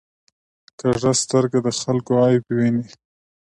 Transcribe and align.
کوږه 0.79 1.11
سترګه 1.21 1.59
د 1.65 1.67
خلکو 1.81 2.11
عیب 2.21 2.43
ویني 2.55 2.85